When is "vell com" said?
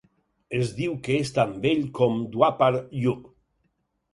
1.65-2.17